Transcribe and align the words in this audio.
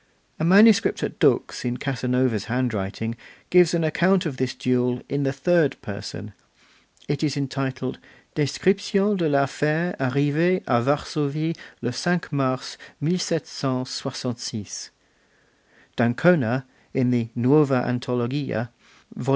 A 0.39 0.43
manuscript 0.43 1.03
at 1.03 1.19
Dux 1.19 1.63
in 1.63 1.77
Casanova's 1.77 2.45
handwriting 2.45 3.15
gives 3.51 3.75
an 3.75 3.83
account 3.83 4.25
of 4.25 4.37
this 4.37 4.55
duel 4.55 4.99
in 5.07 5.21
the 5.21 5.31
third 5.31 5.79
person; 5.83 6.33
it 7.07 7.21
is 7.23 7.37
entitled, 7.37 7.99
'Description 8.33 9.15
de 9.17 9.29
l'affaire 9.29 9.95
arrivee 9.99 10.63
a 10.65 10.81
Varsovie 10.81 11.55
le 11.83 11.91
5 11.91 12.31
Mars, 12.31 12.79
1766'. 12.99 14.89
D'Ancona, 15.95 16.65
in 16.95 17.11
the 17.11 17.29
Nuova 17.35 17.83
Antologia 17.85 18.69
(vol. 19.15 19.29